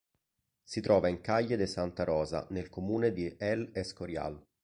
Si 0.63 0.81
trova 0.81 1.09
in 1.09 1.21
calle 1.21 1.55
de 1.57 1.67
Santa 1.67 2.03
Rosa, 2.03 2.47
nel 2.49 2.69
comune 2.71 3.11
di 3.13 3.35
El 3.37 3.69
Escorial. 3.71 4.43